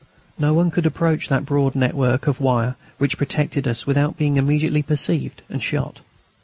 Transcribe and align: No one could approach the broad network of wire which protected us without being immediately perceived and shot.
No 0.39 0.51
one 0.55 0.71
could 0.71 0.87
approach 0.87 1.27
the 1.27 1.41
broad 1.41 1.75
network 1.75 2.25
of 2.25 2.41
wire 2.41 2.75
which 2.97 3.19
protected 3.19 3.67
us 3.67 3.85
without 3.85 4.17
being 4.17 4.37
immediately 4.37 4.81
perceived 4.81 5.43
and 5.47 5.61
shot. 5.61 5.99